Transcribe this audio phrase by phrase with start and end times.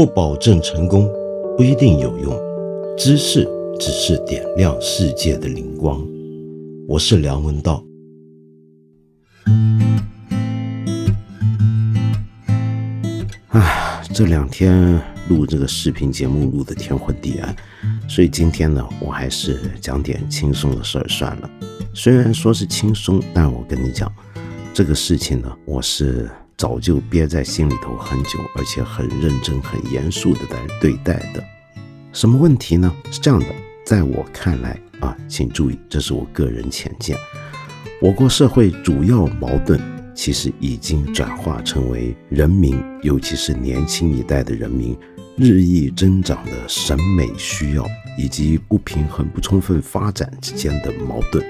[0.00, 1.06] 不保证成功，
[1.58, 2.34] 不一定有用。
[2.96, 3.46] 知识
[3.78, 6.02] 只是点亮世界的灵光。
[6.88, 7.84] 我是梁文道。
[13.48, 17.54] 啊，这两天录这个视频节目录的天昏地暗，
[18.08, 21.50] 所以今天呢，我还是讲点轻松的事儿算了。
[21.92, 24.10] 虽然说是轻松，但我跟你讲，
[24.72, 26.26] 这个事情呢，我是
[26.60, 31.42] 早就憋在心里头很久，而且很认真、很严肃的来对待的。
[32.12, 32.94] 什么问题呢？
[33.10, 33.46] 是这样的，
[33.86, 37.16] 在我看来啊，请注意，这是我个人浅见。
[38.02, 39.80] 我国社会主要矛盾，
[40.14, 44.94] 其实已经转化成为人民，尤其是年轻一代的人民
[45.38, 47.86] 日益增长的审美需要，
[48.18, 51.42] 以及不平衡、不充分发展之间的矛盾。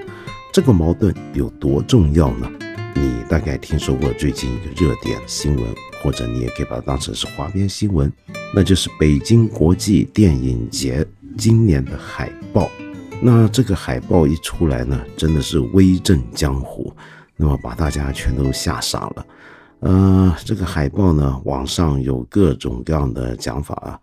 [0.52, 2.48] 这个矛盾有多重要呢？
[2.94, 8.12] 你大概听说过最近一个热点新闻，或者你也可以把它当成是花边新闻，
[8.54, 11.06] 那就是北京国际电影节
[11.36, 12.68] 今年的海报。
[13.22, 16.92] 那这个海报一出来呢，真的是威震江湖，
[17.36, 19.26] 那么把大家全都吓傻了。
[19.80, 24.00] 呃，这个海报呢，网上有各种各样的讲法啊，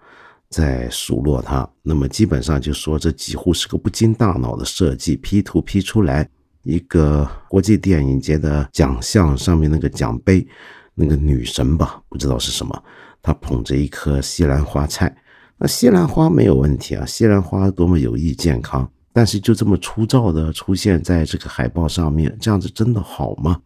[0.49, 1.67] 在数落它。
[1.83, 6.29] 那么基本上就说这几乎是个不经大脑的设计，P 图 P 出来。
[6.67, 10.45] 一个国际电影节的奖项上面那个奖杯，
[10.93, 12.83] 那个女神吧，不知道是什么，
[13.21, 15.15] 她捧着一颗西兰花菜。
[15.57, 23.61] 那西兰花没有问题啊，西兰花多么有益健康，但是就这么粗糙的出现在这个海报上面，这样子真的好吗？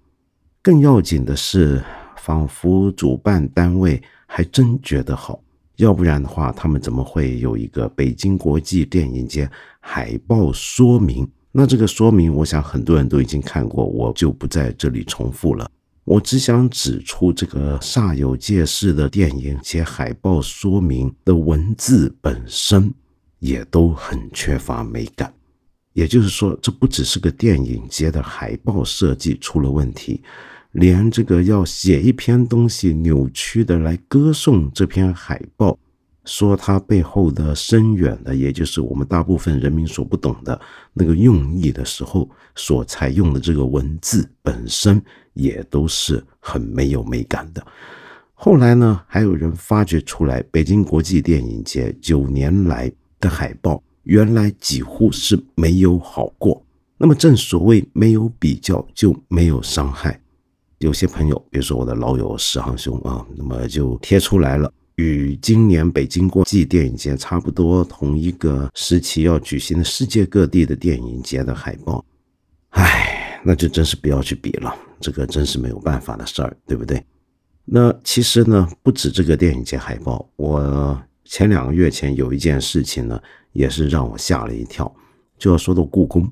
[0.61, 1.83] 更要紧的是，
[2.17, 5.41] 仿佛主办单位还真觉得好，
[5.77, 11.27] 要不然的话，他们怎么会有一个北京国际电影节海报说明？
[11.51, 15.69] 那这个说明，我想很多人都已经看过，我就不在这里重复了。
[16.05, 22.93] 我只想指出，这个煞有介事的电影节海报说明的文字本身，
[23.39, 25.31] 也都很缺乏美感。
[25.93, 30.21] 也就是说，这不只是个电影节的海报设计出了问题，
[30.71, 35.77] 连这个要写一篇东西扭曲的来歌颂这篇海报。
[36.25, 40.59] 说它背后的深远的，也就是我们大部分人民所不懂的
[40.93, 45.01] 那个用意的时候，所采用的这个文字本身
[45.33, 47.65] 也都是很没有美感的。
[48.33, 56.63] 后来呢，还有人发掘出来，北京国际电影节九年来的海报，原来几乎是没有好过。
[56.97, 60.19] 那么正所谓没有比较就没有伤害。
[60.77, 64.71] 有些朋友，比如说我的老友石航兄啊，那么就贴出来了。
[64.95, 72.05] 与今年北京国际电影节差不多同一个时期要举行的世界各地的电影节的海报，
[72.69, 77.03] 唉，那就真是不要去比了，这个真是没有办法的事儿，对不对？
[77.65, 83.19] 那其实呢，不止这个电影节海报，我前两个月前有一件事情呢，
[83.53, 84.93] 也是让我吓了一跳，
[85.37, 86.29] 就要说到故宫。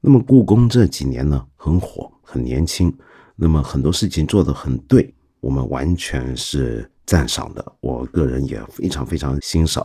[0.00, 2.92] 那么故宫这几年呢，很火，很年轻，
[3.34, 6.88] 那么很多事情做得很对，我们完全是。
[7.08, 9.84] 赞赏的，我个人也非常非常欣赏，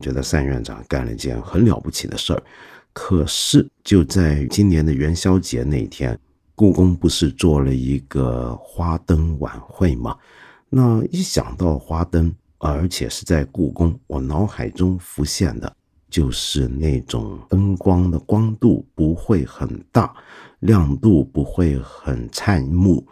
[0.00, 2.42] 觉得单院长干了一件很了不起的事儿。
[2.92, 6.18] 可是就在今年的元宵节那天，
[6.56, 10.16] 故宫不是做了一个花灯晚会吗？
[10.68, 15.72] 那一想到花灯，而且是在故宫，我脑海中浮现的
[16.10, 20.12] 就是那种灯光的光度不会很大，
[20.58, 23.06] 亮度不会很灿目，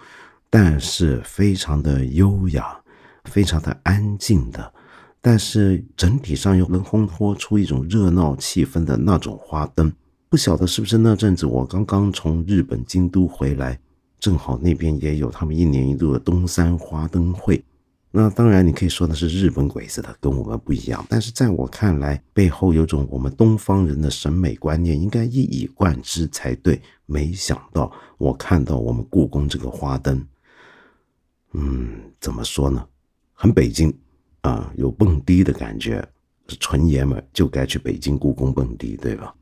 [0.50, 2.81] 但是非常的优雅。
[3.24, 4.72] 非常的安静的，
[5.20, 9.92] 但是整体上又能烘托出一种热闹气氛的那种花灯。
[10.28, 13.78] 不晓得是不是那阵子我刚刚从日本京都回来，
[14.18, 17.62] 正好那边也有他们一年一度的东山花灯会。
[18.14, 21.02] 那当然你可以说的是日本鬼子的，跟我们不一样。
[21.08, 26.80] 但是在我看来，背后有种我们东方人的审美观念，应该一以贯之才对。
[27.06, 30.26] 没想到我看到我们故宫这个花灯，
[31.52, 32.86] 嗯，怎么说呢？
[33.32, 33.92] 很北京，
[34.42, 36.06] 啊，有蹦迪的感觉，
[36.60, 39.34] 纯爷们就该去北京故宫蹦迪，对吧？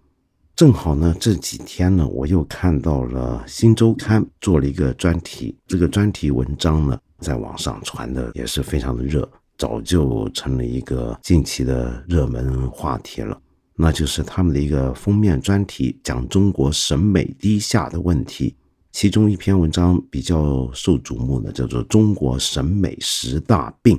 [0.57, 9.27] 正好呢，这几天呢，我又看到了《新周刊》做了一个专题，这个专题文章呢，在网上传的也是非常的热，
[9.57, 13.41] 早就成了一个近期的热门话题了。
[13.75, 18.55] 那就是他们的一个封面专题，讲中国审美低下的问题。
[18.93, 23.97] 其中一篇文章比较受瞩目的，叫做《中国审美十大病》。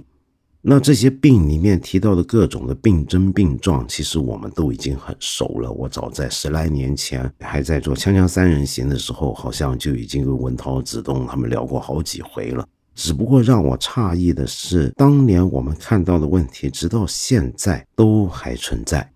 [0.63, 5.71] 那这些病里面提到的各种的病症病状，其实我们都已经很熟了。
[5.71, 12.67] 我早在十来年前还在做《锵锵三人行》的时候，好像就已经跟文涛、子东他们聊过好几回了。
[12.93, 19.09] 只不过让我诧异的是，当年我们看到的问题，直到现在都还存在。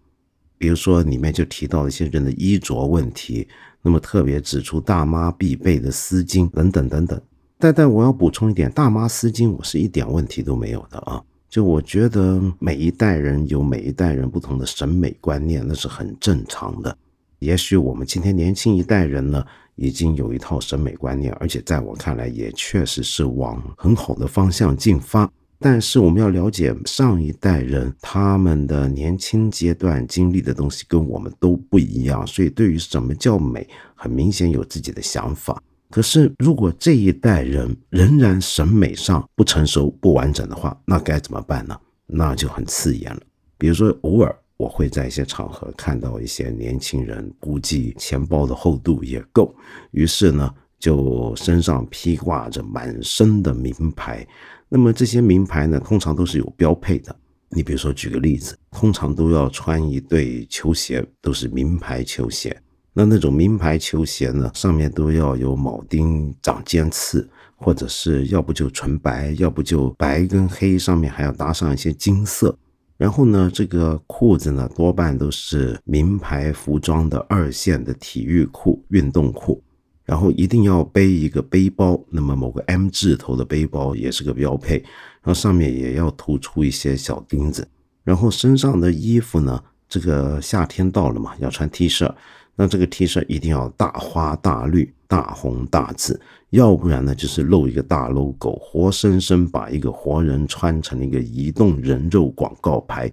[0.57, 3.47] 比如说，里面就提到一些人的衣着问题，
[3.85, 7.21] 那么特别指出大妈必备的丝巾等等等等。
[7.59, 11.21] 但但我要补充一点，大妈丝巾我是一点问题都没有的啊。
[11.47, 16.97] 就我觉得每一代人有每一代人不同的审美观念，那是很正常的。
[17.37, 19.45] 也许我们今天年轻一代人呢，
[19.75, 25.31] 已经有一套审美观念，而且在我看来也确实是往很好的方向进发。
[25.59, 35.61] 但是我们要了解上一代人他们的年轻阶段经历的东西跟我们都不一样，所以对于什么叫美，很明显有自己的想法。
[35.89, 41.77] 可是如果这一代人仍然审美上不成熟、不完整的话，那该怎么办呢？
[42.05, 43.21] 那就很刺眼了。
[43.57, 49.55] 比如说，偶尔我会在一些场合看到一些年轻人，估计钱包的厚度也够，
[49.91, 54.27] 于是呢，就身上披挂着满身的名牌。
[54.75, 57.15] 那么这些名牌呢，通常都是有标配的。
[57.47, 62.61] 你比如说，举个例子，通常都要穿一对球鞋，都是名牌球鞋。
[62.91, 67.25] 那那种名牌球鞋呢，上面都要有铆钉长尖刺，
[67.55, 72.53] 或者是要不就纯白，要不就白跟黑，上面还要搭上一些金色。
[72.97, 79.63] 然后呢，这个裤子呢，多半都是名牌服装的二线的体育裤、运动裤。
[80.05, 87.67] 然后一定要背一个背包，那么某个 M 字头的背包也是个标配，然后上面也要突出一些小钉子。
[88.03, 92.13] 然后身上的衣服呢，这个夏天到了嘛，要穿 T 恤，
[92.55, 96.21] 那这个 T 恤一定要大花大绿、大红大紫，
[96.51, 103.11] 要不然呢就是露一个大 logo，活生生把一个活人穿成了一个移动人肉广告牌。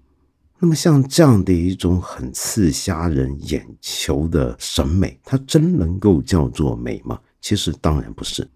[0.64, 7.20] 那么像这样的一种很刺瞎人眼球的审美，它真能够叫做美吗？
[7.40, 8.48] 其实当然不是。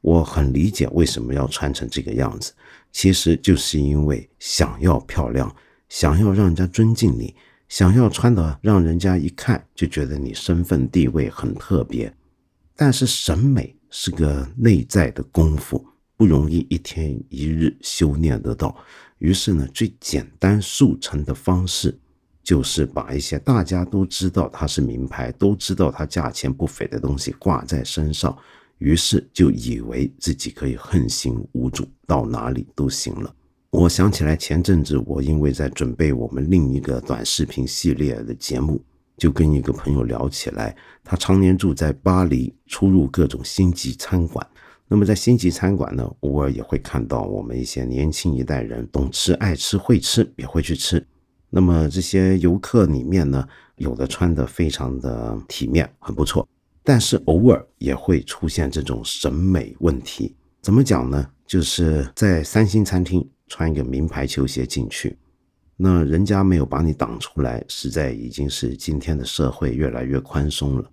[0.00, 2.54] 我很理解为什么要穿成这个样子，
[2.90, 5.54] 其实就是因为想要漂亮，
[5.90, 7.34] 想要让人家尊敬你，
[7.68, 12.10] 想要穿的让人家一看就觉得你身份地位很特别。
[12.74, 15.84] 但是审美是个内在的功夫，
[16.22, 18.76] 不容易一天一日修炼得到。
[19.18, 21.98] 于是呢，最简单速成的方式，
[22.44, 28.38] 就是把一些大家都知道它是名牌，都知道它价钱不菲的东西挂在身上，
[28.78, 33.34] 于是就以为自己可以横行无阻，到哪里都行了。
[33.70, 38.80] 我想起来前阵子，我因为在准备我们另一个短视频系列的节目，
[39.16, 44.46] 就跟一个朋友聊起来，他常年住在巴黎，出入各种星级餐馆。
[44.88, 51.04] 那么在星级餐馆呢，偶尔也会看到我们一些年轻一代人懂吃、爱吃、会吃，也会去吃。
[51.48, 53.46] 那么这些游客里面呢，
[53.76, 56.46] 有的穿的非常的体面，很不错，
[56.82, 60.34] 但是偶尔也会出现这种审美问题。
[60.60, 61.28] 怎么讲呢？
[61.46, 65.18] 就是在三星餐厅穿一个名牌球鞋进去，
[65.76, 70.90] 那人家没有把你挡出来，实在已经是今天的社会越来越宽松了。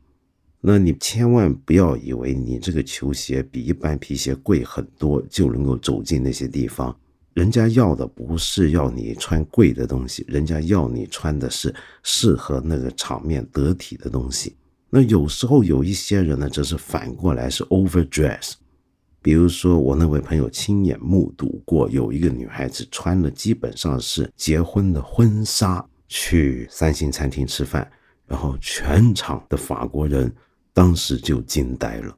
[0.62, 6.94] 那你千万不要以为你这个球鞋比一般皮鞋贵很多就能够走进那些地方，
[7.34, 11.74] 人家要的不是要你穿贵的东西，人家要你穿的是
[12.04, 14.54] 适合那个场面得体的东西。
[14.90, 18.56] 那有时候有一些人呢，则是反过来是 overdress。
[19.22, 27.90] 比如说我那位朋友亲眼目睹过，有一个女孩子穿的基本上是结婚的婚纱去三星餐厅吃饭，
[28.28, 30.30] 然后全场的法国人。
[30.74, 32.16] 当时就惊呆了。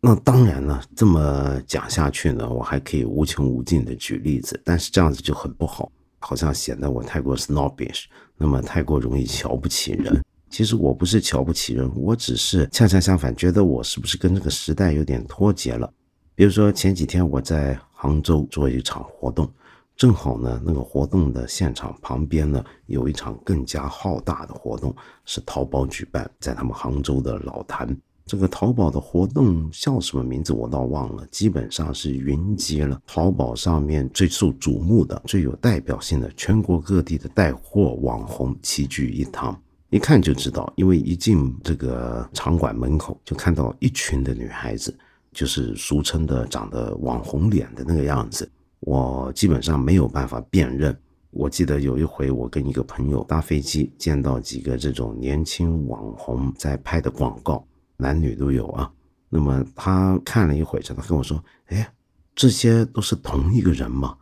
[0.00, 5.90] 那当然了，这么讲下去呢，我还可以无穷无尽的举例子，但是这样子就很不好，
[6.20, 8.04] 好像显得我太过 snobbish，
[8.36, 10.22] 那么太过容易瞧不起人。
[10.50, 15.92] 其实我不是瞧不起人，我只是恰恰相反，觉得我是不是跟这个时代有点脱节了。
[16.34, 19.50] 比如说前几天我在杭州做一场活动。
[19.98, 27.94] 正好呢，那个活动的现场旁边呢，有一场更加浩大的活动，是淘宝举办，在他们杭州的老坛。
[28.24, 39.60] 这个淘宝的活动叫什么名字我倒忘了，基本上是云集了淘宝上面最受瞩目的、最有代表性的全国各地的带货网红齐聚一堂。
[39.90, 44.96] 一看就知道，因为一进这个场馆门口，就看到一群的女孩子，
[45.32, 48.48] 就是俗称的长得网红脸的那个样子。
[48.80, 50.96] 我基本上没有办法辨认。
[51.30, 57.62] 我记得有一回，我跟一个朋友搭飞机，见到几个这种年轻网红在拍的广告，
[57.96, 58.90] 男女都有啊。
[59.28, 61.92] 那么他看了一会，他跟我说：“哎，
[62.34, 64.16] 这些都是同一个人吗？”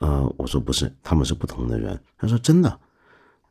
[0.00, 2.00] 呃，我说不是，他们是不同的人。
[2.16, 2.80] 他说：“真的？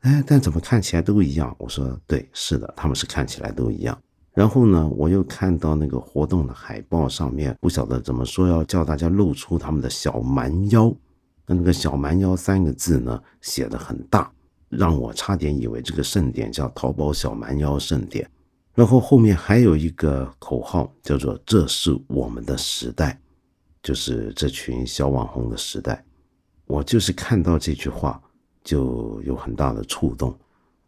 [0.00, 3.96] 哎，但怎么看起来都一样？”我说：“对，是的，他们是看起来都一样。”
[4.32, 10.94] 然后呢，我又看到那个活动的海报上面，不晓得怎么说，要叫大家露出他们的小蛮腰。
[11.46, 14.30] 那那个小蛮腰三个字呢，写的很大，
[14.68, 18.30] 让我差点以为这个盛典叫淘宝小蛮腰盛典。
[18.72, 23.20] 然后后面还有一个口号，叫做“这是我们的时代”，
[23.82, 26.02] 就是这群小网红的时代。
[26.66, 28.22] 我就是看到这句话，
[28.62, 30.32] 就有很大的触动。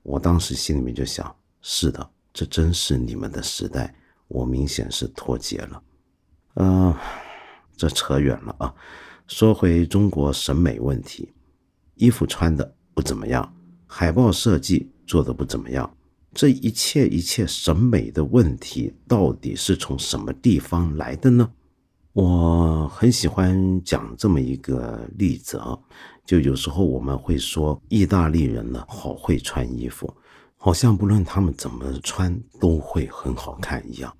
[0.04, 2.08] 我当时心里面就想：是的。
[2.32, 3.94] 这真是你们的时代，
[4.28, 5.82] 我明显是脱节了。
[6.54, 6.94] 嗯，
[7.76, 8.74] 这扯远了啊。
[9.28, 11.32] 说回中国审美问题，
[11.94, 13.54] 衣服穿的不怎么样，
[13.86, 15.94] 海报设计做的不怎么样，
[16.34, 21.50] 这一切一切审美的问题，到底是从什么地方来的呢？
[22.12, 25.78] 我很喜欢讲这么一个例子啊，
[26.26, 30.14] 就有时候我们会说，意大利人呢好会穿衣服。
[30.64, 34.16] 好像不论他们怎么穿都会很好看一样。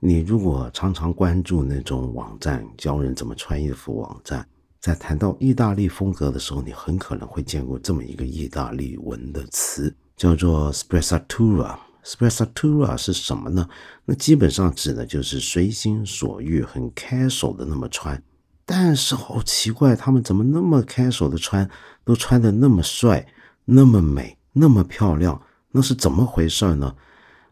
[0.00, 4.44] 你如果常常关注那种网站教人怎么穿衣服网站，
[4.80, 11.78] 在谈到意大利风格的时候，你很可能会见过这么一个意大利文的词，叫做 spressatura。
[12.02, 13.68] spressatura 是什么呢？
[14.04, 18.20] 那基本上指的就是随心所欲、很开手的那么穿。
[18.64, 21.70] 但是好奇怪，他们怎么那么开手的穿，
[22.04, 23.24] 都穿的那么帅、
[23.64, 25.40] 那么美、那么漂亮？
[25.76, 26.96] 那是怎么回事呢？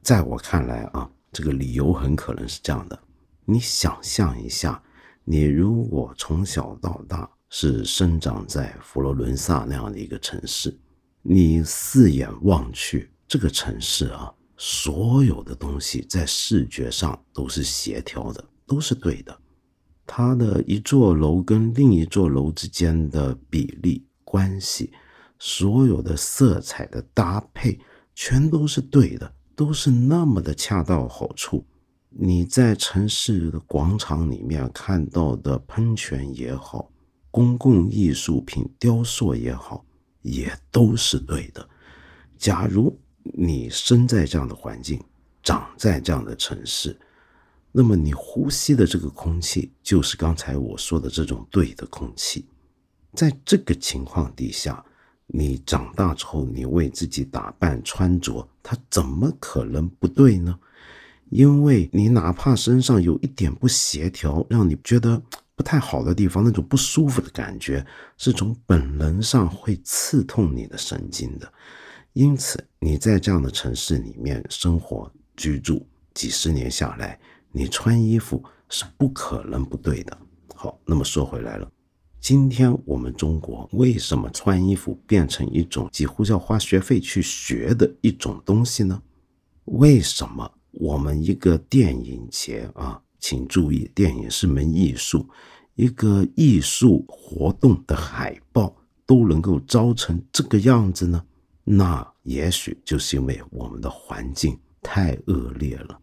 [0.00, 2.98] 在我看来啊，这个理由很可能是这样的：
[3.44, 4.82] 你想象一下，
[5.24, 10.74] 你如果从小到大是生长在佛罗伦萨那样的一个城市，
[11.20, 19.38] 你四眼望去，这个城市啊，所有的东西在视觉上都是协调的，都是对的。
[20.06, 24.90] 它的一座楼跟另一座楼之间的比例关系，
[25.38, 27.78] 所有的色彩的搭配。
[28.14, 31.64] 全都是对的，都是那么的恰到好处。
[32.08, 36.90] 你在城市的广场里面看到的喷泉也好，
[37.30, 39.84] 公共艺术品雕塑也好，
[40.22, 41.68] 也都是对的。
[42.38, 45.02] 假如你生在这样的环境，
[45.42, 46.96] 长在这样的城市，
[47.72, 52.46] 那么你呼吸的这个空气就是刚才我说的这种对的空气。
[53.12, 54.84] 在这个情况底下。
[55.26, 60.58] 你长大之后，你为自己打扮穿着，它怎么可能不对呢？
[61.30, 65.20] 因为你哪怕身上有一点不协调，让你觉得
[65.56, 67.84] 不太好的地方，那种不舒服的感觉，
[68.18, 71.52] 是从本能上会刺痛你的神经的。
[72.12, 77.18] 因此，你在这样的城市里面生活居住几十年下来，
[77.50, 80.16] 你穿衣服是不可能不对的。
[80.54, 81.68] 好，那么说回来了。
[82.24, 89.02] 今天我们中国为什么穿衣服变成一种几乎要花学费去学的一种东西呢？
[89.66, 95.28] 为什么我们一个电影节啊，请注意，电影是门艺术，
[95.74, 101.22] 一个艺术活动的海报都能够招成这个样子呢？
[101.62, 106.00] 那也许就是因为我们的环境太恶劣了。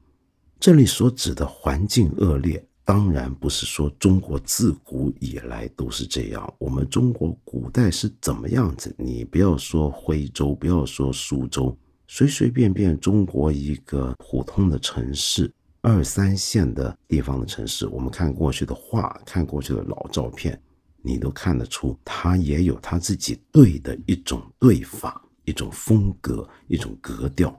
[0.59, 2.63] 这里所指的环境恶劣。
[2.91, 6.53] 当然不是说中国自古以来都是这样。
[6.57, 8.93] 我们中国古代是怎么样子？
[8.97, 11.73] 你不要说徽州，不要说苏州，
[12.09, 20.61] 随随便便中国一个普通的城市，二三线的地方的城市，我们看过去的画，看过去的老照片，
[21.01, 27.57] 你都看得出，它也有它自己对的一种对法，一种风格，一种格调。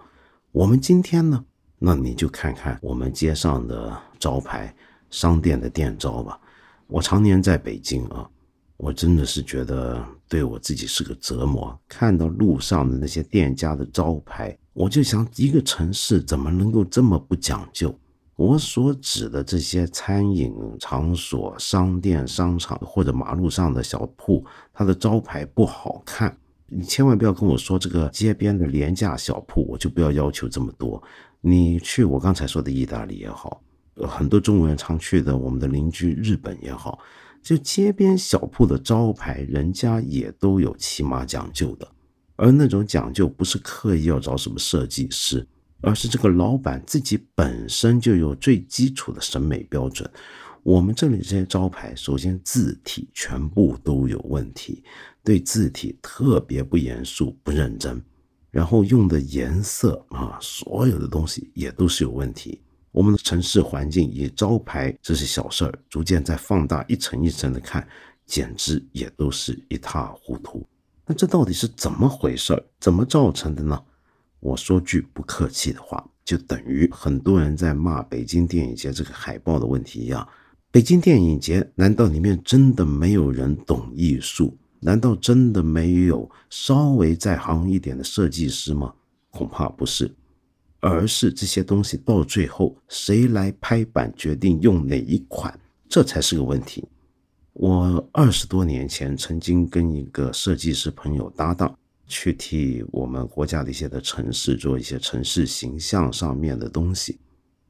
[0.50, 1.42] 我们今天呢，
[1.78, 4.76] 那你就看看我们街上的招牌。
[5.12, 6.40] 商店的店招吧，
[6.88, 8.28] 我常年在北京啊，
[8.78, 11.78] 我真的是觉得对我自己是个折磨。
[11.87, 17.95] 看到路上的那些店家的招牌，我就想，一个城市怎么能够这么不讲究？
[18.37, 24.42] 我所指的这些餐饮场所、商店、商场或者马路上的小铺，
[24.73, 26.35] 它的招牌不好看，
[26.66, 31.00] 你千万不要跟我说这个街边的廉价小铺，我就不要要求这么多。
[31.42, 33.62] 你去我刚才说的意大利也好。
[34.06, 36.99] 很多中国人常去的，我们的邻居日本也好，
[37.42, 41.88] 就街边小铺的招牌，人家也都有起码讲究的。
[42.37, 45.47] 而那种讲究不是刻意要找什么设计师，
[45.80, 50.11] 而是这个老板自己本身就有最基础的审美标准。
[50.64, 54.82] 我们这里这些招牌，首先字体全部都有问题，
[55.25, 58.00] 对字体特别不严肃、不认真，
[58.50, 62.61] 然后用的颜色啊，所有的东西也都是有问题。
[62.92, 67.87] 我们的城市环境以招牌这些小事儿，逐渐在放大一层一层的看，
[68.26, 70.64] 简直也都是一塌糊涂。
[71.06, 72.62] 那这到底是怎么回事儿？
[72.78, 73.82] 怎么造成的呢？
[74.40, 80.26] 我说句不客气的话，就等于很多人在骂北京电影节这个海报的问题一样。
[80.70, 84.56] 北京电影节难道里面真的没有人懂艺术？
[84.80, 88.92] 难道真的没有稍微在行一点的设计师吗？
[89.30, 90.12] 恐怕不是，
[90.82, 95.56] 而是这些东西到最后谁来拍板决定用哪一款，
[95.88, 96.84] 这才是个问题。
[97.52, 101.72] 我二十多年前曾经跟一个设计师朋友搭档，
[102.08, 107.18] 去替我们国家的一些的城市做一些城市形象上面的东西。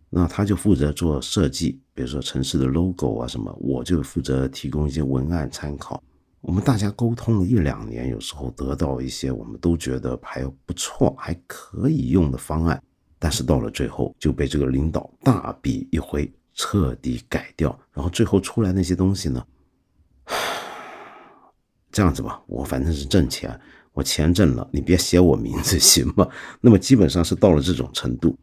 [0.09, 6.03] 那他就负责做设计，比如说城市的 logo 啊什么，我就负责提供一些文案参考。
[6.41, 12.83] 我们大家沟通了一两年，有时候得到一些我们都觉得还不错、还可以用的方案，
[13.23, 17.79] 但是到了最后就被这个领导大笔一挥，彻底改掉。
[17.93, 19.47] 然后最后出来那些东西呢，
[21.93, 23.57] 这样子吧，我反正是挣钱，
[23.93, 26.27] 我钱挣了，你别写我名字行吗？
[26.61, 28.37] 那么基本上是到了这种程度。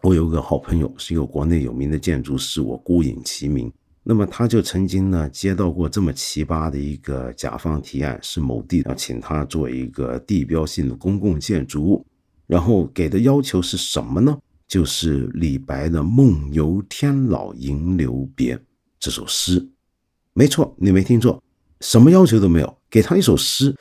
[0.00, 3.70] 我有个好朋友，是一个国内有名的建筑师，我孤影其名。
[4.02, 12.06] 那么他就曾经呢接到过这么奇葩的一个甲方提案，是某地要请他做一个地标性的公共建筑物，
[12.52, 14.38] 然后给的要求是什么呢？
[14.68, 18.54] 就是李白的《梦游天姥吟留别》
[19.00, 19.66] 这首诗。
[20.34, 21.42] 没错，你没听错，
[21.80, 23.74] 什么要求都没有，给他一首诗。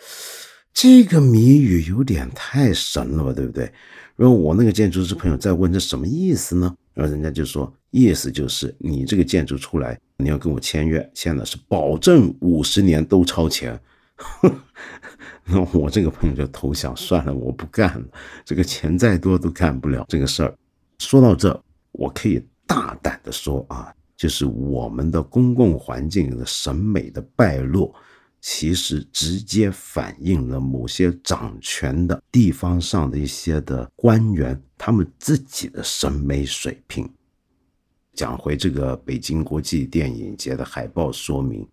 [0.74, 3.70] 这个谜语有点太神了吧，对不对？
[4.16, 6.74] 然后我那个建筑师朋友在问这什么意思呢？
[6.94, 13.78] 然后人家就说意思就是你这个建筑出来，你要跟我签约，签的是保证五十年都超前。
[15.46, 18.06] 那 我这个朋友就投降，算了，我不干了。
[18.46, 20.56] 这个钱再多都干不了这个事儿。
[21.00, 27.94] 说到这，我可以大胆的说啊，就是我们的公共环境的审美的败落。
[28.44, 37.08] 其实直接反映了某些掌权的地方上的一些的官员，他们自己的审美水平。
[38.16, 41.68] 讲回这个北京国际电影节的海报说明，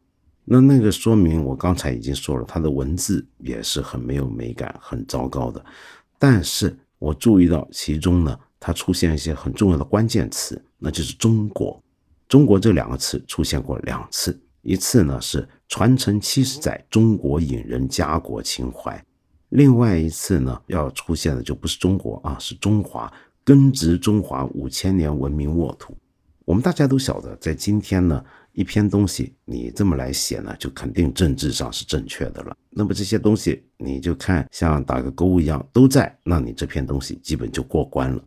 [0.51, 5.63] 那那个说明我刚才已经说了，它的文字也是很没有美感、很糟糕的。
[6.19, 11.83] 但是我注意到其中呢，它出现一些很重要的关键词，那就是“中国”。
[12.29, 15.47] 中国这两个词出现过两次，一次呢是。
[15.71, 19.05] 传承七十载中国引人家国情怀，
[19.51, 23.13] 另外一次呢要出现的就不是中国啊，是中华，
[23.45, 25.95] 根植中华五千年文明沃土。
[26.47, 28.25] 我们大家都晓得，在今天呢，
[28.59, 32.57] 一篇东西你这么来写呢，就肯定政治上是正确的了。
[32.71, 38.21] 那么这些东西你就看像打个勾一样都在，那你这篇东西基本就过关了。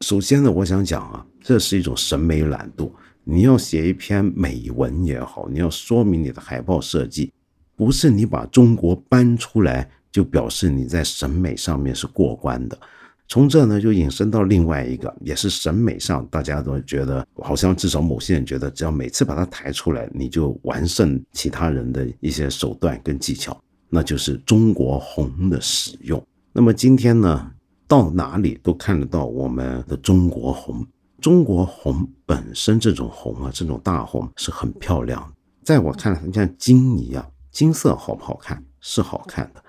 [0.00, 2.90] 首先呢，我想讲啊，这是一种审美懒惰。
[3.24, 7.30] 你要写一篇美文也好，你要说明你的海报设计，
[7.76, 12.78] 不是你把中国搬出来就表示你在审美上面是过关的。
[13.26, 23.58] 从这呢就引申到另外一个，也是审美上大家都觉得好像至少某些人觉得，只要每次把它抬出来，你就完胜其他人的一些手段跟技巧，
[23.88, 26.22] 那就是中国红的使用。
[26.52, 27.50] 那么今天呢，
[27.88, 30.86] 到哪里都看得到我们的中国红。
[31.20, 35.32] 中国红本身这种红啊，这种大红是很漂亮，
[35.62, 38.62] 在我看来，像金一样，金色好不好看？
[38.82, 39.63] 是好看的。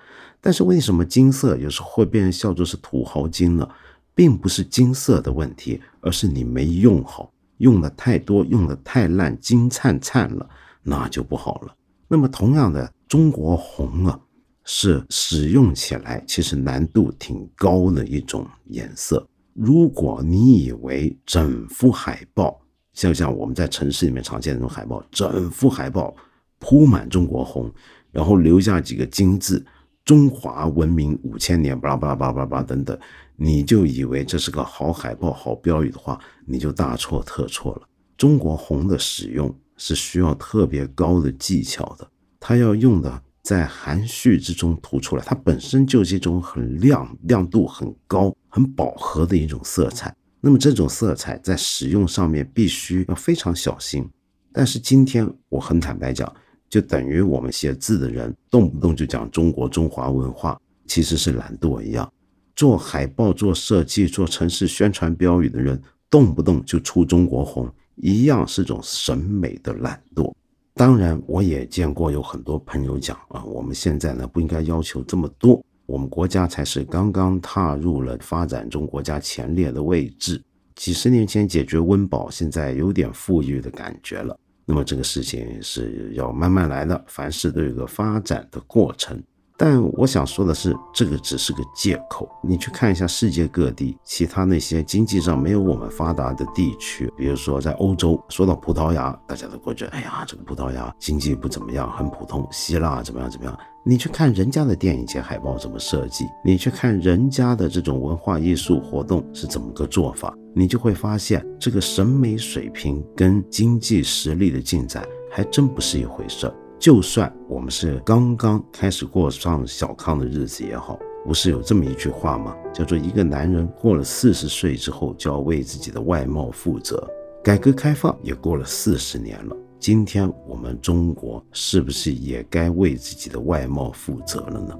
[0.46, 3.68] 但是为什么金色有时候会被人笑作是土豪金呢？
[4.14, 10.48] 并不是金色的问题，而是你没用好，用的太多，用的太烂，金灿灿了，
[10.84, 11.74] 那就不好了。
[12.06, 14.20] 那么同样的，中国红啊，
[14.62, 19.26] 是使用起来其实难度挺高的一种颜色。
[19.52, 22.60] 如果你以为整幅海报，
[22.92, 26.14] 像像我们在城市里面常见那种海报，整幅海报
[26.60, 27.68] 铺满中国红，
[28.12, 29.66] 然后留下几个金字
[30.06, 32.98] “中华文明五千年”巴拉巴拉巴拉巴拉等等，
[33.36, 37.82] 你就以为这是个好海报、好标语的话，你就大错特错了。
[38.16, 42.08] 中国红的使用是需要特别高的技巧的，
[42.40, 43.22] 它要用的。
[43.42, 50.12] 在含蓄之中涂出来，它本身就是一种很亮、亮度很高、很饱和的一种色彩。
[50.40, 54.04] 那么这种色彩在使用上面必须要非常小心。
[54.52, 56.34] 但是今天我很坦白讲，
[56.68, 62.10] 就等于我们写字的人动不动就讲中国中华文化，其实是懒惰一样。
[62.54, 70.32] 做海报、做设计、做城市宣传标语的人，动不动就出中国红，一样是种审美的懒惰。
[70.74, 80.42] 当然，我也见过有很多朋友讲啊，我们现在呢不应该要求这么多，我们国家才是刚刚踏入了发展中国家前列的位置，
[80.74, 84.38] 几十年前解决温饱，现在有点富裕的感觉了。
[84.68, 89.22] 那么这个事情是要慢慢来的，凡事都有个发展的过程，
[89.58, 92.28] 但我想说的是，这个只是个借口。
[92.42, 102.46] 你去看一下世界各地其他那些经济上没有我们发达的地区，比如说在欧洲，说到葡萄牙，大家都会觉得，哎呀，这个葡萄牙经济不怎么样，很普通。
[102.50, 103.58] 希腊怎么样怎么样？
[103.82, 116.54] 你去看人家的电影节海报怎么设计，你去看人家的这种文化艺术活动是怎么个做法，你就会发现这个审美水平跟经济实力的进展还真不是一回事儿。
[116.78, 122.54] 就算我们是刚刚开始过上小康的日子也好，不是有这么一句话吗？
[122.72, 127.02] 叫做一个男人过了四十岁之后就要为自己的外貌负责。
[127.42, 134.78] 改革开放也过了四十年了，今天我们中国是不是也该为自己的外貌负责了呢？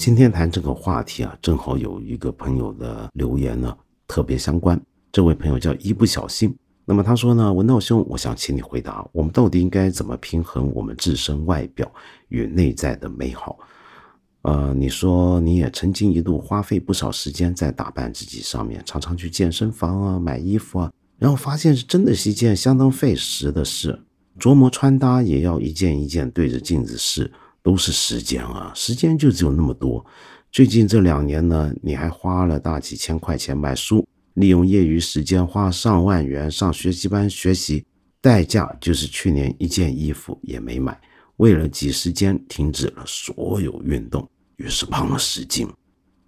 [0.00, 3.76] 今天谈这个话题啊，正好有一个朋友的留言呢，
[4.08, 4.80] 特别相关。
[5.12, 11.86] 这位朋友叫一不小心，那么他说呢，文道兄，我想请你回答，我们到底应该怎么平衡我们自身外表
[12.30, 13.58] 与内在的美好？
[14.40, 24.00] 呃，你说你也曾经一度花费不少时间在打扮自己上面，常常去健身房啊，买衣服啊，然后发现是真的是一件相当费时的事，
[24.38, 27.30] 琢磨穿搭也要一件一件对着镜子试。
[27.62, 30.04] 都是时间啊，时间就只有那么多。
[30.50, 37.84] 最近这两年呢，你还花了大几千块钱买书，利用业余时间花上万元上学习班学习，
[38.20, 41.00] 代价就是去年一件衣服也没买。
[41.36, 45.68] 为了挤时间，停止了所有运动，于是胖了十斤。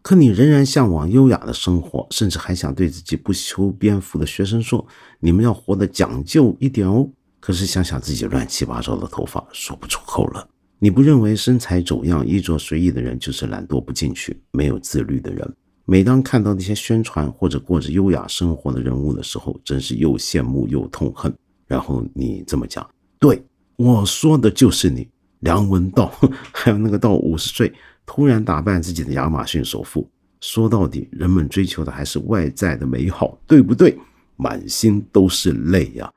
[0.01, 4.85] 可你仍然向往优雅的生活，甚至还想对自己不修边幅的学生说
[5.21, 7.09] ：“你们要活得讲究一点哦。”
[7.41, 10.49] 可是想想自己乱七八糟的头发，说不出口了。
[10.83, 15.49] 你不认为身材走样、衣着随意的人就是懒惰不进取、没有自律的人？
[15.85, 21.33] 每当看到那些宣传或者过着优雅生活的人物的时候，真是又羡慕又痛恨。
[21.69, 22.85] 然后你这么讲，
[23.21, 23.41] 对
[23.77, 25.07] 我说的就是你，
[25.39, 26.13] 梁文道，
[26.53, 27.73] 还有那个到五十岁
[28.05, 30.11] 突然打扮自己的亚马逊首富。
[30.41, 33.97] 说到底，人们追求的还是外在的美好，对不对？
[34.35, 36.13] 满心都是泪呀。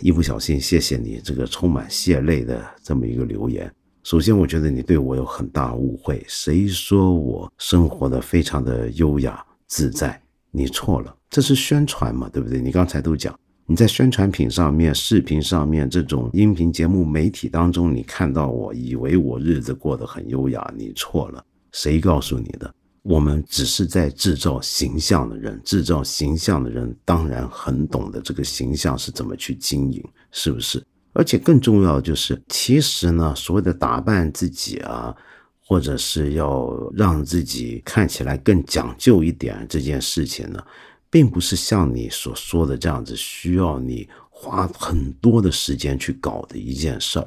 [0.00, 3.72] 一不小心，谢谢你这个充满血泪的这么一个留言。
[4.02, 6.24] 首先，我觉得你对我有很大误会。
[6.26, 10.20] 谁说我生活的非常的优雅自在？
[10.50, 12.60] 你错了，这是宣传嘛，对不对？
[12.60, 21.44] 你刚才都讲你在宣传品上面、视频上面、这种音频节目媒体当中，你看到我以为我日子过得很优雅，你错了。
[21.72, 22.74] 谁告诉你的？
[23.02, 30.84] 我们只是在制造形象的人，制造形象的人当然很懂得这个形象是怎么去经营，是不是？
[31.14, 35.16] 而且更重要的就是，其实呢，所谓的打扮自己啊，
[35.64, 40.62] 或者是要让自己看起来更讲究一点这件事情呢，
[41.08, 47.26] 并不是像你所说的这样子，需要你花很多的时间去搞的一件事儿。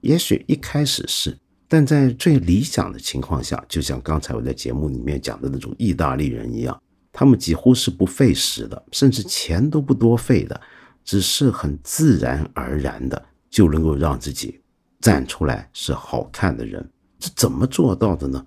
[0.00, 1.36] 也许一开始是。
[1.72, 10.60] 但在最理想的情况下，就像刚才我在节目里面讲的那种意大利人一样，他们几乎是不费时的，甚至钱都不多费的，
[11.04, 14.60] 只是很自然而然的就能够让自己
[15.00, 16.84] 站出来是好看的人。
[17.20, 18.44] 这怎么做到的呢？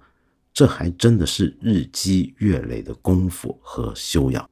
[0.53, 4.45] 这还真的是日积月累的功夫和修养。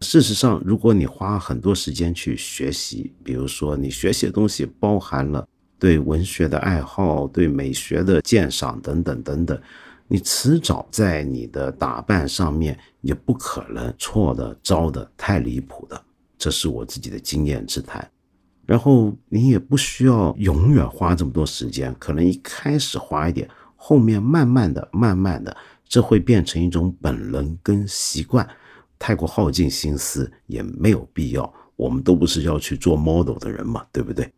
[0.00, 5.44] 事实上，如果你花很多时间去学习，比如说你学习的东西包含了。
[5.82, 9.60] 对文学的爱好，对美学的鉴赏等等等等，
[10.06, 16.00] 你迟早在你的打扮上面也不可能错的、招的太离谱的，
[16.38, 18.08] 这是我自己的经验之谈。
[18.64, 25.56] 然后你也不需要永远花这么多时间，可能一开始花一点，后面慢慢的、慢慢的，
[25.88, 28.48] 这会变成一种本能跟习惯，
[29.00, 31.52] 太过耗尽心思也没有必要。
[31.74, 34.32] 我们都不是要去做 model 的人嘛，对不对？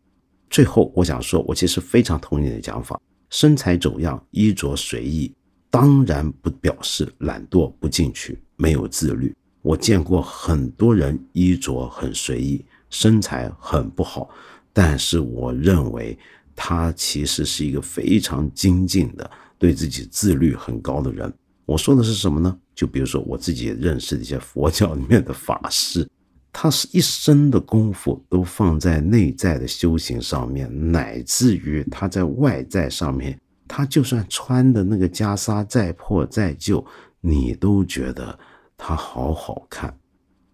[0.49, 2.99] 最后，我想说，我其实非常同意你的讲法。
[3.29, 5.33] 身材走样、衣着随意，
[5.69, 9.35] 当然不表示懒惰不进取、没有自律。
[9.61, 14.29] 我见过很多人衣着很随意，身材很不好，
[14.71, 16.17] 但是我认为
[16.55, 21.33] 他其实是一个非常精进的、对自己自律很高的人。
[21.65, 22.55] 我说的是什么呢？
[22.75, 26.07] 就比如说我自己认识的一些佛教里面的法师。
[26.57, 33.37] 他是一生的功夫都放在内在的修行上面，乃至于他在外在上面，
[33.67, 36.83] 他就算穿的那个袈裟再破再旧，
[37.19, 38.39] 你都觉得
[38.77, 39.93] 他好好看。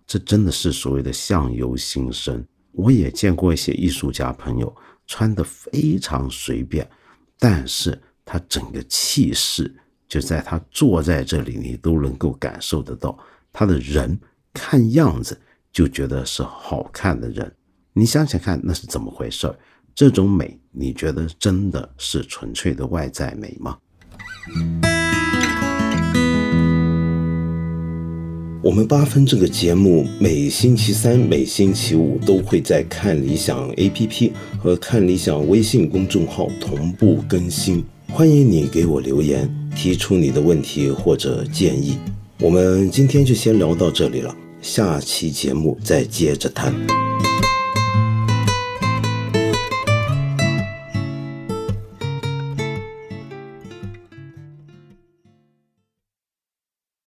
[0.08, 2.44] 这真的是所谓的相由心生。
[2.72, 6.90] 我也见过一些艺术家朋友穿的非常随便，
[7.38, 9.72] 但是他整个气势
[10.08, 13.16] 就在他坐在这里，你都能够感受得到，
[13.54, 14.20] 他的人。
[14.54, 15.40] 看样子
[15.74, 17.50] 就觉得是好看的人，
[17.94, 19.56] 你想想看，那是怎么回事儿？
[19.96, 23.78] 这种美，你觉得真的是纯粹的外在美吗？
[28.64, 41.98] 我们八分这个节目每星期三、每星期五都会在看理想 APP 和看理想微信公众号同步更新，欢迎你给我留言，提出你的问题或者建议。
[42.40, 46.74] 我们今天就先聊到这里了，下期节目再接着谈。